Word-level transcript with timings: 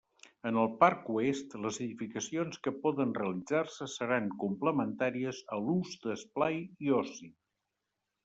En 0.49 0.55
el 0.59 0.69
parc 0.77 1.09
oest, 1.15 1.51
les 1.65 1.75
edificacions 1.85 2.57
que 2.67 2.71
poden 2.85 3.11
realitzar-se 3.19 3.87
seran 3.97 4.31
complementàries 4.45 5.41
a 5.57 5.59
l'ús 5.67 5.93
d'esplai 6.07 6.59
i 6.87 6.93
oci. 7.03 7.31